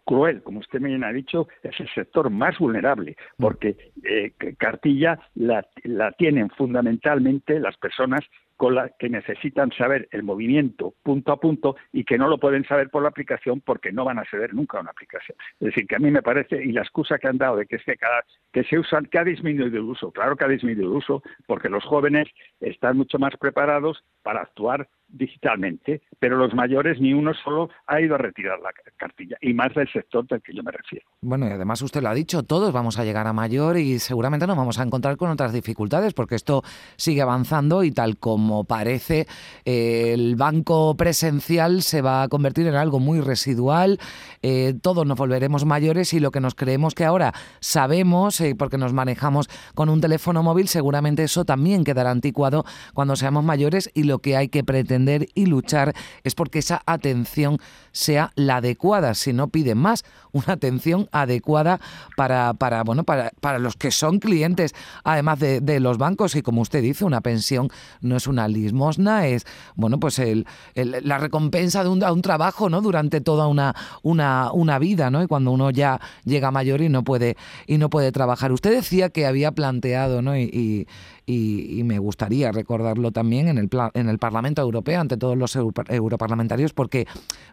cruel, 0.05 0.41
como 0.41 0.59
usted 0.59 0.79
me 0.79 1.05
ha 1.05 1.11
dicho, 1.11 1.49
es 1.63 1.77
el 1.81 1.89
sector 1.89 2.29
más 2.29 2.57
vulnerable, 2.59 3.17
hmm. 3.37 3.43
porque 3.43 3.75
eh, 4.03 4.31
cartilla 4.57 5.19
la, 5.33 5.67
la 5.83 6.13
tienen 6.13 6.49
fundamentalmente 6.51 7.59
las 7.59 7.75
personas 7.75 8.23
con 8.57 8.75
la 8.75 8.89
que 8.97 9.09
necesitan 9.09 9.71
saber 9.71 10.07
el 10.11 10.23
movimiento 10.23 10.93
punto 11.03 11.31
a 11.31 11.39
punto 11.39 11.75
y 11.91 12.03
que 12.03 12.17
no 12.17 12.27
lo 12.27 12.37
pueden 12.37 12.65
saber 12.65 12.89
por 12.89 13.03
la 13.03 13.09
aplicación 13.09 13.61
porque 13.61 13.91
no 13.91 14.05
van 14.05 14.19
a 14.19 14.25
saber 14.25 14.53
nunca 14.53 14.79
una 14.79 14.91
aplicación. 14.91 15.37
Es 15.59 15.67
decir, 15.67 15.87
que 15.87 15.95
a 15.95 15.99
mí 15.99 16.11
me 16.11 16.21
parece, 16.21 16.63
y 16.63 16.71
la 16.71 16.81
excusa 16.81 17.17
que 17.17 17.27
han 17.27 17.37
dado 17.37 17.57
de 17.57 17.65
que 17.65 17.75
es 17.75 17.83
que, 17.83 17.97
cada, 17.97 18.23
que 18.51 18.63
se 18.63 18.79
usan, 18.79 19.05
que 19.05 19.19
ha 19.19 19.23
disminuido 19.23 19.77
el 19.77 19.83
uso, 19.83 20.11
claro 20.11 20.35
que 20.35 20.45
ha 20.45 20.49
disminuido 20.49 20.89
el 20.89 20.97
uso, 20.97 21.21
porque 21.45 21.69
los 21.69 21.83
jóvenes 21.83 22.27
están 22.59 22.97
mucho 22.97 23.19
más 23.19 23.35
preparados 23.37 24.03
para 24.23 24.41
actuar 24.41 24.87
digitalmente, 25.07 26.01
pero 26.19 26.37
los 26.37 26.53
mayores 26.53 26.99
ni 26.99 27.13
uno 27.13 27.33
solo 27.33 27.69
ha 27.87 28.01
ido 28.01 28.15
a 28.15 28.17
retirar 28.17 28.59
la 28.59 28.71
cartilla, 28.97 29.37
y 29.41 29.53
más 29.53 29.73
del 29.73 29.91
sector 29.91 30.27
del 30.27 30.41
que 30.41 30.53
yo 30.53 30.63
me 30.63 30.71
refiero. 30.71 31.05
Bueno, 31.21 31.47
y 31.47 31.51
además 31.51 31.81
usted 31.81 32.01
lo 32.01 32.09
ha 32.09 32.13
dicho, 32.13 32.43
todos 32.43 32.73
vamos 32.73 32.99
a 32.99 33.05
llegar 33.05 33.27
a 33.27 33.33
mayor 33.33 33.77
y 33.77 33.99
seguramente 33.99 34.47
nos 34.47 34.57
vamos 34.57 34.79
a 34.79 34.83
encontrar 34.83 35.17
con 35.17 35.29
otras 35.29 35.53
dificultades, 35.53 36.13
porque 36.13 36.35
esto 36.35 36.63
sigue 36.97 37.21
avanzando 37.21 37.83
y 37.83 37.91
tal 37.91 38.17
como 38.17 38.63
parece, 38.63 39.27
eh, 39.63 40.11
el 40.13 40.35
banco 40.35 40.95
presencial 40.97 41.81
se 41.81 42.01
va 42.01 42.23
a 42.23 42.27
convertir 42.27 42.67
en 42.67 42.75
algo 42.75 42.99
muy 42.99 43.21
residual, 43.21 43.99
eh, 44.41 44.73
todos 44.81 45.05
nos 45.05 45.17
volveremos 45.17 45.65
mayores 45.65 46.13
y 46.13 46.19
lo 46.19 46.31
que 46.31 46.41
nos 46.41 46.55
creemos 46.55 46.95
que 46.95 47.05
ahora 47.05 47.33
sabemos, 47.59 48.41
eh, 48.41 48.55
porque 48.57 48.77
nos 48.77 48.93
manejamos 48.93 49.47
con 49.75 49.89
un 49.89 50.01
teléfono 50.01 50.43
móvil, 50.43 50.67
seguramente 50.67 51.23
eso 51.23 51.45
también 51.45 51.83
quedará 51.83 52.11
anticuado 52.11 52.65
cuando 52.93 53.15
seamos 53.15 53.43
mayores 53.43 53.89
y 53.93 54.03
lo 54.03 54.19
que 54.19 54.35
hay 54.35 54.49
que 54.49 54.63
pretender 54.63 55.04
y 55.33 55.45
luchar 55.45 55.93
es 56.23 56.35
porque 56.35 56.59
esa 56.59 56.81
atención 56.85 57.59
sea 57.91 58.31
la 58.35 58.57
adecuada, 58.57 59.13
si 59.13 59.31
no 59.31 59.47
piden 59.47 59.77
más, 59.77 60.03
una 60.33 60.53
atención 60.53 61.07
adecuada 61.13 61.79
para, 62.17 62.53
para, 62.53 62.83
bueno, 62.83 63.05
para, 63.05 63.31
para 63.39 63.57
los 63.57 63.77
que 63.77 63.89
son 63.91 64.19
clientes, 64.19 64.75
además 65.03 65.39
de, 65.39 65.79
los 65.79 65.97
bancos, 65.97 66.35
y 66.35 66.41
como 66.41 66.61
usted 66.61 66.81
dice, 66.81 67.05
una 67.05 67.21
pensión 67.21 67.69
no 68.01 68.17
es 68.17 68.27
una 68.27 68.47
limosna, 68.47 69.27
es 69.27 69.45
bueno, 69.75 69.99
pues 69.99 70.19
el, 70.19 70.45
la 70.75 71.17
recompensa 71.17 71.83
de 71.83 71.89
un, 71.89 72.21
trabajo 72.21 72.69
¿no? 72.69 72.81
durante 72.81 73.21
toda 73.21 73.47
una, 73.47 73.75
una, 74.03 74.51
una 74.51 74.79
vida, 74.79 75.09
¿no? 75.09 75.23
Y 75.23 75.27
cuando 75.27 75.51
uno 75.51 75.69
ya 75.69 76.01
llega 76.23 76.51
mayor 76.51 76.81
y 76.81 76.89
no 76.89 77.03
puede, 77.03 77.37
y 77.67 77.77
no 77.77 77.89
puede 77.89 78.11
trabajar. 78.11 78.51
Usted 78.51 78.71
decía 78.71 79.09
que 79.09 79.25
había 79.25 79.51
planteado, 79.51 80.21
¿no? 80.21 80.35
y 80.37 80.87
y, 81.25 81.81
me 81.83 81.99
gustaría 81.99 82.51
recordarlo 82.51 83.11
también 83.11 83.47
en 83.47 83.57
el, 83.57 83.69
en 83.93 84.09
el 84.09 84.19
Parlamento 84.19 84.61
Europeo 84.61 84.84
ante 84.93 85.17
todos 85.17 85.37
los 85.37 85.55
europarlamentarios 85.55 86.73
porque, 86.73 87.07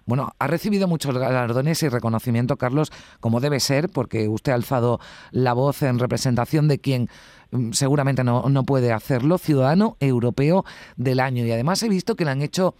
bueno, 0.04 0.32
ha 0.38 0.46
recibido 0.46 0.88
muchos 0.88 1.16
galardones 1.16 1.82
y 1.82 1.88
reconocimiento, 1.88 2.56
Carlos, 2.56 2.92
como 3.20 3.40
debe 3.40 3.60
ser, 3.60 3.88
porque 3.88 4.28
usted 4.28 4.52
ha 4.52 4.56
alzado 4.56 5.00
la 5.30 5.52
voz 5.52 5.82
en 5.82 5.98
representación 5.98 6.68
de 6.68 6.78
quien 6.78 7.08
mm, 7.52 7.72
seguramente 7.72 8.24
no, 8.24 8.48
no 8.48 8.64
puede 8.64 8.92
hacerlo, 8.92 9.38
ciudadano 9.38 9.96
europeo 10.00 10.64
del 10.96 11.20
año. 11.20 11.46
Y 11.46 11.52
además 11.52 11.82
he 11.82 11.88
visto 11.88 12.16
que 12.16 12.24
le 12.24 12.32
han 12.32 12.42
hecho 12.42 12.74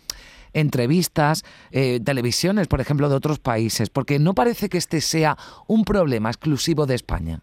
entrevistas, 0.53 1.45
eh, 1.71 2.01
televisiones, 2.05 2.69
por 2.69 2.81
ejemplo, 2.81 3.09
de 3.09 3.15
otros 3.15 3.39
países, 3.39 3.91
porque 3.91 4.19
no 4.19 4.35
parece 4.35 4.69
que 4.69 4.79
este 4.79 5.01
sea 5.01 5.37
un 5.67 5.85
problema 5.85 6.29
exclusivo 6.29 6.87
de 6.87 6.95
España. 6.95 7.41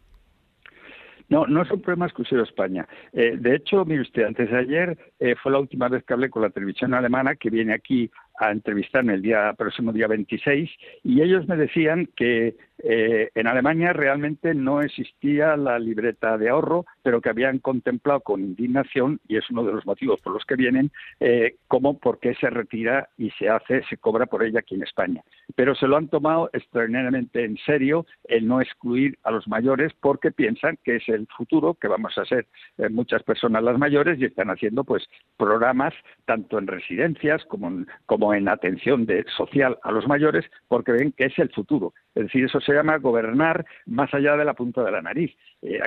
No, 1.30 1.46
no 1.46 1.62
es 1.62 1.72
un 1.72 1.82
problema 1.82 2.06
exclusivo 2.06 2.42
de 2.42 2.48
España. 2.48 2.88
Eh, 3.14 3.38
de 3.40 3.56
hecho, 3.56 3.86
mire 3.86 4.02
usted, 4.02 4.24
antes 4.24 4.50
de 4.50 4.58
ayer 4.58 4.98
eh, 5.20 5.36
fue 5.42 5.52
la 5.52 5.60
última 5.60 5.88
vez 5.88 6.04
que 6.04 6.14
hablé 6.14 6.30
con 6.30 6.42
la 6.42 6.50
televisión 6.50 6.94
alemana 6.94 7.36
que 7.36 7.52
viene 7.52 7.74
aquí 7.74 8.10
a 8.40 8.52
entrevistarme 8.52 9.14
el 9.14 9.22
día 9.22 9.54
próximo 9.54 9.92
día 9.92 10.08
26 10.08 10.70
y 11.04 11.22
ellos 11.22 11.48
me 11.48 11.58
decían 11.58 12.10
que 12.16 12.56
eh, 12.82 13.30
en 13.36 13.48
Alemania 13.48 13.92
realmente 13.92 14.54
no 14.54 14.82
existía 14.82 15.58
la 15.58 15.78
libreta 15.80 16.38
de 16.38 16.50
ahorro, 16.50 16.86
pero 17.04 17.20
que 17.20 17.30
habían 17.30 17.60
contemplado 17.60 18.22
con 18.22 18.42
indignación, 18.42 19.20
y 19.28 19.38
es 19.38 19.50
uno 19.50 19.64
de 19.64 19.74
los 19.74 19.86
motivos 19.86 20.20
por 20.22 20.34
los 20.34 20.46
que 20.46 20.56
vienen, 20.56 20.92
eh, 21.20 21.56
cómo, 21.68 22.00
por 22.00 22.20
qué 22.20 22.36
se 22.36 22.50
retira 22.50 23.10
y 23.18 23.32
se 23.32 23.50
hace, 23.50 23.84
se 23.90 23.98
cobra 23.98 24.28
por 24.28 24.44
ella 24.44 24.60
aquí 24.60 24.76
en 24.76 24.84
España. 24.84 25.24
Pero 25.56 25.76
se 25.76 25.88
lo 25.88 25.98
han 25.98 26.08
tomado 26.08 26.50
extraordinariamente 26.54 27.44
en 27.44 27.58
serio 27.58 28.06
el 28.26 28.48
no 28.48 28.62
excluir 28.62 29.18
a 29.24 29.32
los 29.32 29.48
mayores 29.48 29.92
porque 30.00 30.32
piensan 30.32 30.78
que 30.84 30.98
es 30.98 31.10
el 31.10 31.28
futuro, 31.36 31.74
que 31.74 31.88
vamos 31.88 32.18
a 32.18 32.26
ser 32.26 32.48
eh, 32.78 32.88
muchas 32.90 33.24
personas 33.24 33.64
las 33.64 33.78
mayores 33.78 34.20
y 34.20 34.26
están 34.26 34.50
haciendo 34.50 34.84
pues 34.84 35.04
programas 35.38 35.94
tanto 36.26 36.58
en 36.60 36.68
residencias 36.68 37.44
como 37.46 37.68
en, 37.68 37.88
como 38.06 38.29
en 38.34 38.50
atención 38.50 39.06
de, 39.06 39.26
social 39.36 39.78
a 39.84 39.92
los 39.92 40.08
mayores 40.08 40.46
porque 40.68 40.92
ven 40.92 41.12
que 41.12 41.26
es 41.26 41.40
el 41.40 41.50
futuro. 41.50 41.94
Es 42.16 42.24
decir, 42.24 42.46
eso 42.46 42.60
se 42.60 42.74
llama 42.74 42.98
gobernar 42.98 43.66
más 43.86 44.14
allá 44.14 44.36
de 44.36 44.44
la 44.44 44.54
punta 44.54 44.84
de 44.84 44.92
la 44.92 45.02
nariz. 45.02 45.32
Eh, 45.62 45.80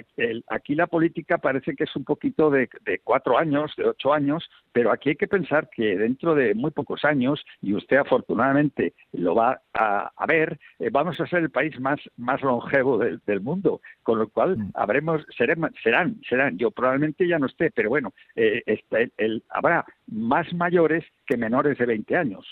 aquí 0.49 0.75
la 0.75 0.87
política 0.87 1.39
parece 1.39 1.75
que 1.75 1.85
es 1.85 1.97
un 1.97 2.05
poquito 2.05 2.51
de, 2.51 2.69
cuatro 3.05 3.39
años, 3.39 3.73
de 3.77 3.89
ocho 3.89 4.13
años, 4.13 4.49
pero 4.73 4.93
aquí 4.93 5.11
hay 5.11 5.17
que 5.17 5.29
pensar 5.29 5.69
que 5.71 5.97
dentro 5.97 6.35
de 6.35 6.55
muy 6.55 6.71
pocos 6.71 7.05
años, 7.05 7.45
y 7.61 7.75
usted 7.75 7.97
afortunadamente 7.97 8.95
lo 9.13 9.35
va 9.35 9.61
a, 9.75 10.27
ver, 10.27 10.59
eh, 10.79 10.91
vamos 10.91 11.21
a 11.21 11.27
ser 11.27 11.41
el 11.41 11.51
país 11.51 11.79
más, 11.81 12.01
más 12.17 12.41
longevo 12.43 12.99
del, 12.99 13.41
mundo, 13.41 13.81
con 14.03 14.19
lo 14.19 14.29
cual 14.29 14.57
mm. 14.57 14.71
habremos, 14.75 15.27
seremos, 15.37 15.71
serán, 15.83 16.21
serán, 16.29 16.57
yo 16.59 16.71
probablemente 16.71 17.27
ya 17.27 17.39
no 17.39 17.47
esté, 17.47 17.71
pero 17.71 17.89
bueno, 17.89 18.13
eh, 18.37 18.63
este, 18.67 19.13
habrá 19.51 19.85
más 20.13 20.53
mayores 20.55 21.05
que 21.27 21.37
menores 21.37 21.79
de 21.79 21.87
20 21.87 22.17
años 22.17 22.47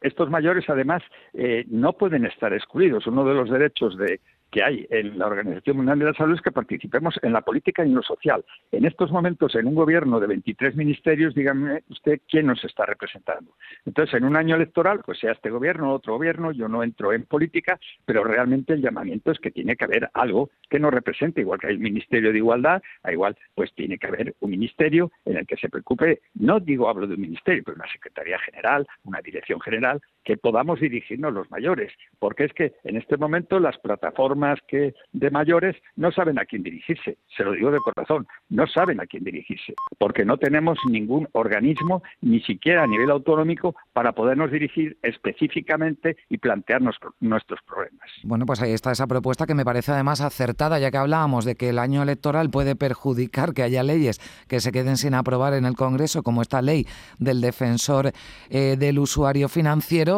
estos 0.00 0.30
mayores, 0.30 0.68
además, 0.68 1.02
eh, 1.32 1.64
no 1.68 1.94
pueden 1.94 2.26
estar 2.26 2.52
excluidos. 2.52 3.06
Uno 3.06 3.24
de 3.24 3.34
los 3.34 3.50
derechos 3.50 3.96
de, 3.96 4.20
que 4.50 4.62
hay 4.62 4.86
en 4.90 5.18
la 5.18 5.26
Organización 5.26 5.78
Mundial 5.78 5.98
de 5.98 6.04
la 6.06 6.14
Salud 6.14 6.34
es 6.34 6.42
que 6.42 6.52
participemos 6.52 7.18
en 7.22 7.32
la 7.32 7.42
política 7.42 7.84
y 7.84 7.88
en 7.88 7.96
lo 7.96 8.02
social. 8.02 8.44
En 8.72 8.84
estos 8.84 9.10
momentos, 9.10 9.54
en 9.54 9.66
un 9.66 9.74
gobierno 9.74 10.20
de 10.20 10.26
23 10.26 10.76
ministerios, 10.76 11.34
dígame 11.34 11.82
usted 11.88 12.20
quién 12.28 12.46
nos 12.46 12.64
está 12.64 12.86
representando. 12.86 13.52
Entonces, 13.84 14.14
en 14.14 14.24
un 14.24 14.36
año 14.36 14.56
electoral, 14.56 15.02
pues 15.04 15.18
sea 15.18 15.32
este 15.32 15.50
gobierno 15.50 15.90
o 15.90 15.94
otro 15.94 16.14
gobierno, 16.14 16.52
yo 16.52 16.68
no 16.68 16.82
entro 16.82 17.12
en 17.12 17.24
política, 17.24 17.78
pero 18.04 18.24
realmente 18.24 18.74
el 18.74 18.82
llamamiento 18.82 19.30
es 19.30 19.38
que 19.38 19.50
tiene 19.50 19.76
que 19.76 19.84
haber 19.84 20.10
algo 20.14 20.50
que 20.68 20.78
nos 20.78 20.92
represente, 20.92 21.40
igual 21.40 21.60
que 21.60 21.68
hay 21.68 21.76
un 21.76 21.82
Ministerio 21.82 22.32
de 22.32 22.38
Igualdad, 22.38 22.82
a 23.02 23.12
igual, 23.12 23.36
pues 23.54 23.72
tiene 23.74 23.98
que 23.98 24.06
haber 24.06 24.34
un 24.40 24.50
ministerio 24.50 25.10
en 25.24 25.36
el 25.38 25.46
que 25.46 25.56
se 25.56 25.68
preocupe, 25.68 26.20
no 26.34 26.60
digo 26.60 26.88
hablo 26.88 27.06
de 27.06 27.14
un 27.14 27.20
ministerio, 27.20 27.62
pero 27.64 27.76
una 27.76 27.90
Secretaría 27.90 28.38
General, 28.38 28.86
una 29.04 29.20
Dirección 29.20 29.60
General, 29.60 30.00
que 30.26 30.36
podamos 30.36 30.80
dirigirnos 30.80 31.32
los 31.32 31.48
mayores, 31.52 31.92
porque 32.18 32.44
es 32.44 32.52
que 32.52 32.72
en 32.82 32.96
este 32.96 33.16
momento 33.16 33.60
las 33.60 33.78
plataformas 33.78 34.58
que 34.66 34.92
de 35.12 35.30
mayores 35.30 35.76
no 35.94 36.10
saben 36.10 36.40
a 36.40 36.44
quién 36.44 36.64
dirigirse, 36.64 37.16
se 37.34 37.44
lo 37.44 37.52
digo 37.52 37.70
de 37.70 37.78
corazón, 37.78 38.26
no 38.48 38.66
saben 38.66 39.00
a 39.00 39.06
quién 39.06 39.22
dirigirse, 39.22 39.74
porque 39.98 40.24
no 40.24 40.36
tenemos 40.36 40.78
ningún 40.90 41.28
organismo, 41.30 42.02
ni 42.20 42.40
siquiera 42.40 42.82
a 42.82 42.86
nivel 42.88 43.08
autonómico, 43.12 43.76
para 43.92 44.12
podernos 44.12 44.50
dirigir 44.50 44.98
específicamente 45.02 46.16
y 46.28 46.38
plantearnos 46.38 46.96
nuestros 47.20 47.60
problemas. 47.62 48.10
Bueno, 48.24 48.46
pues 48.46 48.60
ahí 48.60 48.72
está 48.72 48.90
esa 48.90 49.06
propuesta 49.06 49.46
que 49.46 49.54
me 49.54 49.64
parece 49.64 49.92
además 49.92 50.20
acertada, 50.20 50.80
ya 50.80 50.90
que 50.90 50.98
hablábamos 50.98 51.44
de 51.44 51.54
que 51.54 51.68
el 51.68 51.78
año 51.78 52.02
electoral 52.02 52.50
puede 52.50 52.74
perjudicar 52.74 53.54
que 53.54 53.62
haya 53.62 53.84
leyes 53.84 54.18
que 54.48 54.58
se 54.58 54.72
queden 54.72 54.96
sin 54.96 55.14
aprobar 55.14 55.54
en 55.54 55.66
el 55.66 55.76
Congreso, 55.76 56.24
como 56.24 56.42
esta 56.42 56.62
ley 56.62 56.84
del 57.20 57.40
defensor 57.40 58.10
eh, 58.50 58.74
del 58.76 58.98
usuario 58.98 59.48
financiero 59.48 60.15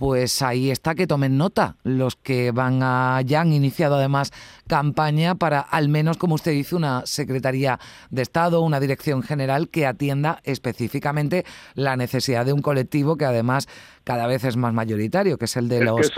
pues 0.00 0.40
ahí 0.40 0.70
está 0.70 0.94
que 0.94 1.06
tomen 1.06 1.36
nota 1.36 1.76
los 1.82 2.16
que 2.16 2.52
van 2.52 2.82
a, 2.82 3.20
ya 3.20 3.42
han 3.42 3.52
iniciado 3.52 3.96
además 3.96 4.32
campaña 4.66 5.34
para 5.34 5.60
al 5.60 5.90
menos, 5.90 6.16
como 6.16 6.36
usted 6.36 6.52
dice, 6.52 6.74
una 6.74 7.04
Secretaría 7.04 7.78
de 8.08 8.22
Estado, 8.22 8.62
una 8.62 8.80
Dirección 8.80 9.22
General 9.22 9.68
que 9.68 9.86
atienda 9.86 10.40
específicamente 10.44 11.44
la 11.74 11.96
necesidad 11.96 12.46
de 12.46 12.54
un 12.54 12.62
colectivo 12.62 13.16
que 13.16 13.26
además 13.26 13.68
cada 14.02 14.26
vez 14.26 14.42
es 14.44 14.56
más 14.56 14.72
mayoritario, 14.72 15.36
que 15.36 15.44
es 15.44 15.56
el 15.58 15.68
de, 15.68 15.84
los, 15.84 16.10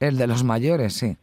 el 0.00 0.18
de 0.18 0.26
los 0.26 0.44
mayores, 0.44 0.92
sí 0.92 1.16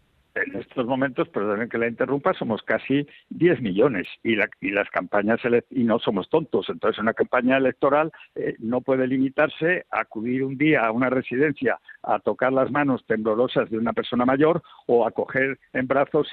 estos 0.77 0.87
momentos, 0.87 1.27
perdonen 1.29 1.69
que 1.69 1.79
la 1.79 1.87
interrumpa, 1.87 2.35
somos 2.35 2.61
casi 2.61 3.07
10 3.29 3.61
millones 3.61 4.07
y, 4.21 4.35
la, 4.35 4.47
y 4.61 4.69
las 4.69 4.87
campañas 4.91 5.39
y 5.71 5.83
no 5.83 5.97
somos 5.97 6.29
tontos. 6.29 6.69
Entonces, 6.69 7.01
una 7.01 7.15
campaña 7.15 7.57
electoral 7.57 8.11
eh, 8.35 8.55
no 8.59 8.81
puede 8.81 9.07
limitarse 9.07 9.87
a 9.89 10.01
acudir 10.01 10.43
un 10.43 10.55
día 10.55 10.85
a 10.85 10.91
una 10.91 11.09
residencia 11.09 11.79
a 12.03 12.19
tocar 12.19 12.53
las 12.53 12.69
manos 12.69 13.03
temblorosas 13.07 13.71
de 13.71 13.79
una 13.79 13.91
persona 13.91 14.23
mayor 14.23 14.61
o 14.85 15.07
a 15.07 15.11
coger 15.11 15.57
en 15.73 15.87
brazos 15.87 16.29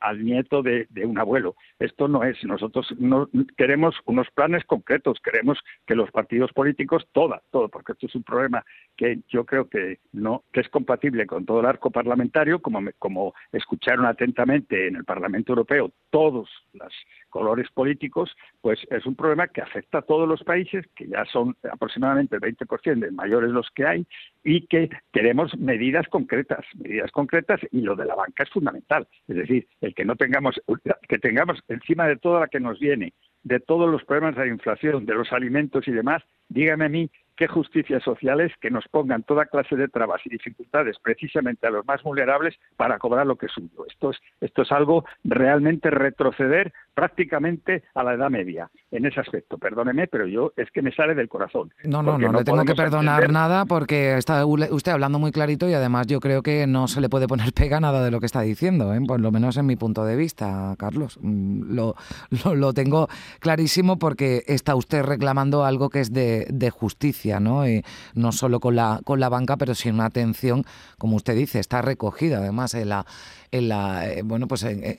al 0.00 0.24
nieto 0.24 0.62
de, 0.62 0.86
un 1.06 1.18
abuelo. 1.18 1.56
Esto 1.78 2.06
no 2.06 2.22
es. 2.22 2.36
Nosotros 2.44 2.86
no 2.98 3.30
queremos 3.56 3.94
unos 4.04 4.28
planes 4.30 4.62
concretos. 4.66 5.20
Queremos 5.24 5.58
que 5.86 5.94
los 5.94 6.10
partidos 6.10 6.52
políticos, 6.52 7.08
toda, 7.12 7.40
todo, 7.50 7.70
porque 7.70 7.92
esto 7.92 8.08
es 8.08 8.14
un 8.14 8.24
problema 8.24 8.62
que 8.96 9.20
yo 9.28 9.46
creo 9.46 9.68
que 9.68 10.00
no 10.12 10.44
que 10.52 10.60
es 10.60 10.68
compatible 10.68 11.26
con 11.26 11.46
todo 11.46 11.60
el 11.60 11.66
arco 11.66 11.90
parlamentario, 11.90 12.60
como, 12.60 12.80
como 12.98 13.34
escucharon 13.54 14.06
atentamente 14.06 14.88
en 14.88 14.96
el 14.96 15.04
Parlamento 15.04 15.52
Europeo 15.52 15.92
todos 16.10 16.48
los 16.72 16.92
colores 17.30 17.68
políticos, 17.72 18.30
pues 18.60 18.78
es 18.90 19.06
un 19.06 19.14
problema 19.14 19.48
que 19.48 19.60
afecta 19.60 19.98
a 19.98 20.02
todos 20.02 20.28
los 20.28 20.42
países, 20.44 20.86
que 20.94 21.06
ya 21.08 21.24
son 21.24 21.56
aproximadamente 21.70 22.36
el 22.36 22.42
20% 22.42 23.00
de 23.00 23.10
mayores 23.10 23.50
los 23.50 23.70
que 23.70 23.86
hay, 23.86 24.06
y 24.44 24.66
que 24.66 24.90
queremos 25.12 25.56
medidas 25.58 26.06
concretas, 26.08 26.64
medidas 26.74 27.10
concretas, 27.10 27.60
y 27.72 27.80
lo 27.80 27.96
de 27.96 28.04
la 28.04 28.14
banca 28.14 28.44
es 28.44 28.50
fundamental. 28.50 29.08
Es 29.26 29.36
decir, 29.36 29.66
el 29.80 29.94
que 29.94 30.04
no 30.04 30.16
tengamos, 30.16 30.60
que 31.08 31.18
tengamos 31.18 31.58
encima 31.68 32.06
de 32.06 32.16
toda 32.16 32.40
la 32.40 32.48
que 32.48 32.60
nos 32.60 32.78
viene, 32.78 33.12
de 33.42 33.60
todos 33.60 33.90
los 33.90 34.04
problemas 34.04 34.36
de 34.36 34.46
la 34.46 34.52
inflación, 34.52 35.04
de 35.04 35.14
los 35.14 35.32
alimentos 35.32 35.86
y 35.86 35.92
demás, 35.92 36.22
dígame 36.48 36.84
a 36.86 36.88
mí 36.88 37.10
qué 37.36 37.48
justicia 37.48 38.00
social 38.00 38.40
es 38.40 38.52
que 38.60 38.70
nos 38.70 38.86
pongan 38.88 39.22
toda 39.22 39.46
clase 39.46 39.76
de 39.76 39.88
trabas 39.88 40.20
y 40.24 40.30
dificultades 40.30 40.98
precisamente 41.00 41.66
a 41.66 41.70
los 41.70 41.86
más 41.86 42.02
vulnerables 42.02 42.58
para 42.76 42.98
cobrar 42.98 43.26
lo 43.26 43.36
que 43.36 43.46
es 43.46 43.52
suyo. 43.52 43.86
Esto 43.88 44.10
es, 44.10 44.18
esto 44.40 44.62
es 44.62 44.72
algo 44.72 45.04
realmente 45.24 45.90
retroceder 45.90 46.72
prácticamente 46.94 47.84
a 47.94 48.02
la 48.02 48.14
Edad 48.14 48.30
Media 48.30 48.70
en 48.90 49.06
ese 49.06 49.20
aspecto. 49.20 49.58
Perdóneme, 49.58 50.06
pero 50.06 50.26
yo 50.26 50.52
es 50.56 50.70
que 50.70 50.82
me 50.82 50.92
sale 50.92 51.14
del 51.14 51.28
corazón. 51.28 51.72
No, 51.84 52.02
no, 52.02 52.18
no, 52.18 52.32
no 52.32 52.38
le 52.38 52.44
tengo 52.44 52.64
que 52.64 52.74
perdonar 52.74 53.30
nada 53.30 53.64
porque 53.64 54.16
está 54.16 54.46
usted 54.46 54.92
hablando 54.92 55.18
muy 55.18 55.32
clarito 55.32 55.68
y 55.68 55.74
además 55.74 56.06
yo 56.06 56.20
creo 56.20 56.42
que 56.42 56.66
no 56.66 56.88
se 56.88 57.00
le 57.00 57.08
puede 57.08 57.26
poner 57.26 57.52
pega 57.54 57.80
nada 57.80 58.04
de 58.04 58.10
lo 58.10 58.20
que 58.20 58.26
está 58.26 58.42
diciendo, 58.42 58.94
¿eh? 58.94 59.00
por 59.06 59.20
lo 59.20 59.30
menos 59.30 59.56
en 59.56 59.66
mi 59.66 59.76
punto 59.76 60.04
de 60.04 60.16
vista, 60.16 60.74
Carlos. 60.78 61.18
Mm, 61.20 61.74
lo, 61.74 61.94
lo, 62.54 62.72
tengo 62.72 63.08
clarísimo 63.40 63.98
porque 63.98 64.42
está 64.46 64.74
usted 64.74 65.02
reclamando 65.02 65.64
algo 65.64 65.90
que 65.90 66.00
es 66.00 66.12
de, 66.12 66.46
de 66.50 66.70
justicia 66.70 67.40
¿no? 67.40 67.62
no 68.14 68.32
solo 68.32 68.60
con 68.60 68.76
la, 68.76 69.00
con 69.04 69.20
la 69.20 69.28
banca, 69.28 69.56
pero 69.56 69.74
sin 69.74 69.94
una 69.94 70.06
atención, 70.06 70.64
como 70.98 71.16
usted 71.16 71.34
dice, 71.34 71.58
está 71.58 71.82
recogida 71.82 72.38
además 72.38 72.74
en 72.74 72.88
la, 72.88 73.06
en 73.50 73.68
la, 73.68 74.08
eh, 74.08 74.22
bueno, 74.22 74.48
pues 74.48 74.64
en, 74.64 74.98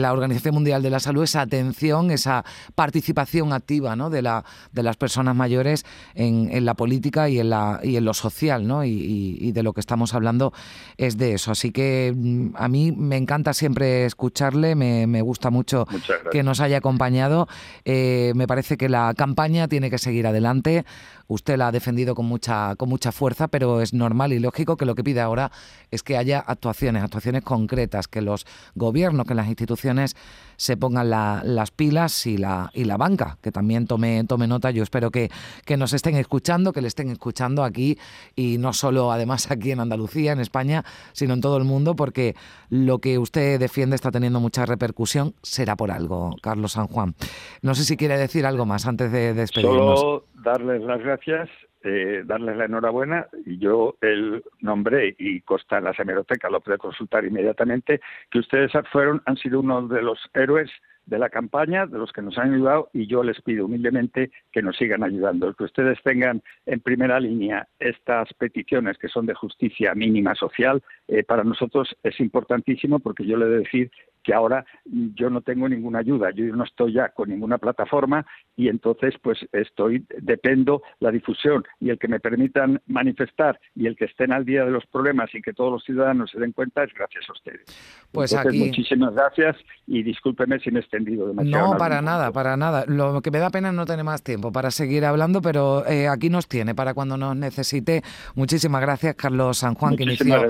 la 0.00 0.12
Organización 0.12 0.54
Mundial 0.54 0.82
de 0.82 0.90
la 0.90 1.00
Salud, 1.00 1.11
esa 1.22 1.42
atención, 1.42 2.10
esa 2.10 2.44
participación 2.74 3.52
activa 3.52 3.96
¿no? 3.96 4.08
de, 4.08 4.22
la, 4.22 4.44
de 4.72 4.82
las 4.82 4.96
personas 4.96 5.36
mayores 5.36 5.84
en, 6.14 6.64
la 6.64 6.74
política 6.74 7.28
y 7.28 7.40
en, 7.40 7.50
la, 7.50 7.80
y 7.82 7.96
en 7.96 8.04
lo 8.04 8.14
social, 8.14 8.66
¿no? 8.66 8.84
Y, 8.84 9.52
de 9.52 9.62
lo 9.62 9.72
que 9.72 9.80
estamos 9.80 10.14
hablando 10.14 10.52
es 10.96 11.18
de 11.18 11.34
eso. 11.34 11.50
Así 11.50 11.72
que 11.72 12.14
mm, 12.16 12.54
a 12.54 12.68
mí 12.68 12.92
me 12.92 13.16
encanta 13.16 13.52
siempre 13.52 14.06
escucharle, 14.06 14.74
me, 14.74 15.06
me 15.06 15.20
gusta 15.20 15.50
mucho 15.50 15.86
que 16.30 16.42
nos 16.42 16.60
haya 16.60 16.78
acompañado. 16.78 17.48
Eh, 17.84 18.32
me 18.36 18.46
parece 18.46 18.76
que 18.76 18.88
la 18.88 19.12
campaña 19.16 19.68
tiene 19.68 19.90
que 19.90 19.98
seguir 19.98 20.26
adelante. 20.26 20.84
Usted 21.28 21.56
la 21.56 21.68
ha 21.68 21.72
defendido 21.72 22.14
con 22.14 22.26
mucha, 22.26 22.76
con 22.76 22.88
mucha 22.88 23.10
fuerza, 23.10 23.48
pero 23.48 23.80
es 23.80 23.94
normal 23.94 24.32
y 24.32 24.38
lógico 24.38 24.76
que 24.76 24.84
lo 24.84 24.94
que 24.94 25.02
pide 25.02 25.20
ahora 25.20 25.50
es 25.90 26.02
que 26.02 26.16
haya 26.16 26.40
actuaciones, 26.40 27.02
actuaciones 27.02 27.42
concretas, 27.42 28.08
que 28.08 28.20
los 28.20 28.46
gobiernos, 28.74 29.26
que 29.26 29.34
las 29.34 29.48
instituciones 29.48 30.14
se 30.56 30.76
pongan 30.76 31.01
las 31.04 31.70
pilas 31.70 32.26
y 32.26 32.36
la, 32.36 32.70
y 32.74 32.84
la 32.84 32.96
banca, 32.96 33.38
que 33.42 33.50
también 33.52 33.86
tome, 33.86 34.24
tome 34.28 34.46
nota. 34.46 34.70
Yo 34.70 34.82
espero 34.82 35.10
que, 35.10 35.30
que 35.64 35.76
nos 35.76 35.92
estén 35.92 36.16
escuchando, 36.16 36.72
que 36.72 36.80
le 36.80 36.88
estén 36.88 37.10
escuchando 37.10 37.64
aquí 37.64 37.98
y 38.36 38.58
no 38.58 38.72
solo 38.72 39.12
además 39.12 39.50
aquí 39.50 39.70
en 39.70 39.80
Andalucía, 39.80 40.32
en 40.32 40.40
España, 40.40 40.84
sino 41.12 41.34
en 41.34 41.40
todo 41.40 41.56
el 41.56 41.64
mundo, 41.64 41.94
porque 41.96 42.34
lo 42.70 42.98
que 42.98 43.18
usted 43.18 43.58
defiende 43.58 43.96
está 43.96 44.10
teniendo 44.10 44.40
mucha 44.40 44.66
repercusión, 44.66 45.34
será 45.42 45.76
por 45.76 45.90
algo, 45.90 46.36
Carlos 46.42 46.72
San 46.72 46.86
Juan. 46.86 47.14
No 47.62 47.74
sé 47.74 47.84
si 47.84 47.96
quiere 47.96 48.16
decir 48.18 48.46
algo 48.46 48.66
más 48.66 48.86
antes 48.86 49.10
de 49.12 49.34
despedirnos 49.34 50.22
darles 50.42 50.82
las 50.82 51.00
gracias, 51.00 51.48
eh, 51.82 52.22
darles 52.24 52.56
la 52.56 52.66
enhorabuena. 52.66 53.26
Y 53.46 53.58
yo 53.58 53.96
el 54.00 54.42
nombré 54.60 55.14
y 55.18 55.40
consta 55.42 55.78
en 55.78 55.84
la 55.84 55.94
hemeroteca, 55.96 56.50
lo 56.50 56.60
puede 56.60 56.78
consultar 56.78 57.24
inmediatamente, 57.24 58.00
que 58.30 58.38
ustedes 58.40 58.72
fueron, 58.90 59.22
han 59.26 59.36
sido 59.36 59.60
uno 59.60 59.86
de 59.88 60.02
los 60.02 60.18
héroes 60.34 60.70
de 61.06 61.18
la 61.18 61.28
campaña, 61.28 61.86
de 61.86 61.98
los 61.98 62.12
que 62.12 62.22
nos 62.22 62.38
han 62.38 62.54
ayudado, 62.54 62.88
y 62.92 63.06
yo 63.06 63.22
les 63.22 63.40
pido 63.42 63.66
humildemente 63.66 64.30
que 64.50 64.62
nos 64.62 64.76
sigan 64.76 65.02
ayudando. 65.02 65.52
Que 65.54 65.64
ustedes 65.64 65.98
tengan 66.02 66.42
en 66.66 66.80
primera 66.80 67.18
línea 67.20 67.68
estas 67.78 68.32
peticiones 68.34 68.98
que 68.98 69.08
son 69.08 69.26
de 69.26 69.34
justicia 69.34 69.94
mínima 69.94 70.34
social, 70.34 70.82
eh, 71.08 71.24
para 71.24 71.44
nosotros 71.44 71.96
es 72.02 72.18
importantísimo 72.20 73.00
porque 73.00 73.26
yo 73.26 73.36
le 73.36 73.46
he 73.46 73.48
de 73.48 73.58
decir 73.58 73.90
que 74.22 74.34
ahora 74.34 74.64
yo 74.84 75.30
no 75.30 75.40
tengo 75.40 75.68
ninguna 75.68 76.00
ayuda, 76.00 76.30
yo 76.34 76.44
no 76.54 76.64
estoy 76.64 76.94
ya 76.94 77.08
con 77.10 77.28
ninguna 77.28 77.58
plataforma 77.58 78.24
y 78.56 78.68
entonces 78.68 79.14
pues 79.22 79.38
estoy, 79.52 80.06
dependo 80.20 80.82
la 81.00 81.10
difusión 81.10 81.64
y 81.80 81.90
el 81.90 81.98
que 81.98 82.08
me 82.08 82.20
permitan 82.20 82.80
manifestar 82.86 83.58
y 83.74 83.86
el 83.86 83.96
que 83.96 84.06
estén 84.06 84.32
al 84.32 84.44
día 84.44 84.64
de 84.64 84.70
los 84.70 84.86
problemas 84.86 85.34
y 85.34 85.42
que 85.42 85.52
todos 85.52 85.72
los 85.72 85.84
ciudadanos 85.84 86.30
se 86.30 86.38
den 86.38 86.52
cuenta 86.52 86.84
es 86.84 86.92
gracias 86.94 87.24
a 87.28 87.32
ustedes. 87.32 87.64
Pues 88.10 88.34
aquí... 88.34 88.58
muchísimas 88.58 89.14
gracias 89.14 89.56
y 89.86 90.02
discúlpeme 90.02 90.58
si 90.60 90.70
me 90.70 90.78
he 90.78 90.82
extendido 90.82 91.28
demasiado. 91.28 91.72
No, 91.72 91.78
para 91.78 92.02
nada, 92.02 92.32
para 92.32 92.56
nada. 92.56 92.84
Lo 92.86 93.20
que 93.20 93.30
me 93.30 93.38
da 93.38 93.50
pena 93.50 93.68
es 93.68 93.74
no 93.74 93.86
tener 93.86 94.04
más 94.04 94.22
tiempo 94.22 94.52
para 94.52 94.70
seguir 94.70 95.04
hablando, 95.04 95.40
pero 95.42 95.86
eh, 95.86 96.08
aquí 96.08 96.30
nos 96.30 96.48
tiene 96.48 96.74
para 96.74 96.94
cuando 96.94 97.16
nos 97.16 97.36
necesite. 97.36 98.02
Muchísimas 98.34 98.80
gracias, 98.80 99.14
Carlos 99.16 99.58
San 99.58 99.74
Juan, 99.74 99.96
que 99.96 100.04
inició 100.04 100.46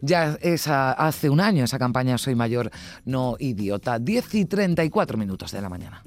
ya 0.00 0.36
esa, 0.40 0.92
hace 0.92 1.30
un 1.30 1.40
año 1.40 1.64
esa 1.64 1.78
campaña 1.78 2.18
Soy 2.18 2.34
Mayor 2.34 2.70
no 3.12 3.36
idiota. 3.38 3.98
10 4.00 4.34
y 4.34 4.44
34 4.46 5.16
minutos 5.16 5.52
de 5.52 5.60
la 5.60 5.68
mañana. 5.68 6.02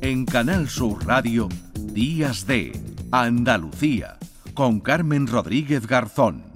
En 0.00 0.24
Canal 0.24 0.68
Sur 0.68 1.06
Radio, 1.06 1.48
Días 1.92 2.46
de 2.46 2.72
Andalucía, 3.10 4.16
con 4.54 4.80
Carmen 4.80 5.26
Rodríguez 5.26 5.86
Garzón. 5.86 6.49